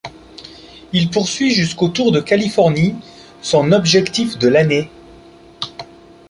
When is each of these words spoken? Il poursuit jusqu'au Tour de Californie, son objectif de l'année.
Il 0.93 1.11
poursuit 1.11 1.51
jusqu'au 1.51 1.87
Tour 1.87 2.11
de 2.11 2.19
Californie, 2.21 2.95
son 3.43 3.71
objectif 3.71 4.39
de 4.39 4.47
l'année. 4.47 4.89